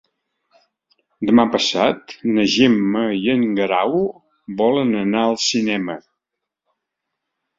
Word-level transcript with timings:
Demà 1.29 1.43
passat 1.55 2.13
na 2.37 2.45
Gemma 2.53 3.03
i 3.17 3.29
en 3.33 3.43
Guerau 3.59 3.93
volen 4.63 4.97
anar 5.05 5.23
al 5.27 5.39
cinema. 5.49 5.99